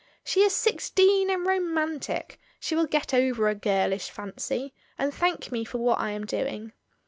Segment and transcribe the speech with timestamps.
[0.23, 5.63] She is sixteen and romantic; she will get over a girlish fancy, and thank me
[5.63, 6.71] for what I am doing.